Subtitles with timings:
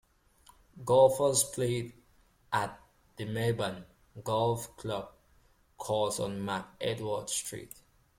[0.83, 1.93] Golfers play
[2.51, 2.79] at
[3.17, 3.83] the Merbein
[4.23, 5.11] Golf Club
[5.77, 7.71] course on McEdward Street.